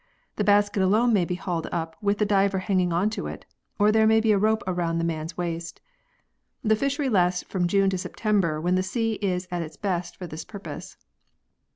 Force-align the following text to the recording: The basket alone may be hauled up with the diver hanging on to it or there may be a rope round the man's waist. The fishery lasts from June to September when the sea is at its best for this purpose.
The 0.37 0.43
basket 0.43 0.81
alone 0.81 1.13
may 1.13 1.25
be 1.25 1.35
hauled 1.35 1.67
up 1.71 1.95
with 2.01 2.17
the 2.17 2.25
diver 2.25 2.57
hanging 2.57 2.91
on 2.91 3.11
to 3.11 3.27
it 3.27 3.45
or 3.77 3.91
there 3.91 4.07
may 4.07 4.19
be 4.19 4.31
a 4.31 4.37
rope 4.39 4.63
round 4.65 4.99
the 4.99 5.03
man's 5.05 5.37
waist. 5.37 5.79
The 6.63 6.75
fishery 6.75 7.07
lasts 7.07 7.43
from 7.43 7.67
June 7.67 7.91
to 7.91 7.99
September 7.99 8.59
when 8.59 8.73
the 8.73 8.81
sea 8.81 9.19
is 9.21 9.47
at 9.51 9.61
its 9.61 9.77
best 9.77 10.17
for 10.17 10.25
this 10.25 10.43
purpose. 10.43 10.97